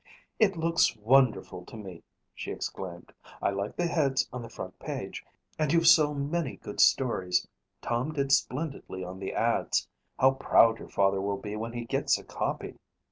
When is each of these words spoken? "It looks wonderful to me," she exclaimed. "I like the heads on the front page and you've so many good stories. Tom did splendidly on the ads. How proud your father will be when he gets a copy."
"It 0.39 0.57
looks 0.57 0.95
wonderful 0.95 1.63
to 1.65 1.77
me," 1.77 2.01
she 2.33 2.51
exclaimed. 2.51 3.13
"I 3.39 3.51
like 3.51 3.75
the 3.75 3.85
heads 3.85 4.27
on 4.33 4.41
the 4.41 4.49
front 4.49 4.79
page 4.79 5.23
and 5.59 5.71
you've 5.71 5.85
so 5.85 6.11
many 6.11 6.57
good 6.57 6.79
stories. 6.79 7.47
Tom 7.83 8.11
did 8.11 8.31
splendidly 8.31 9.03
on 9.03 9.19
the 9.19 9.33
ads. 9.33 9.87
How 10.17 10.31
proud 10.31 10.79
your 10.79 10.89
father 10.89 11.21
will 11.21 11.37
be 11.37 11.55
when 11.55 11.73
he 11.73 11.85
gets 11.85 12.17
a 12.17 12.23
copy." 12.23 12.79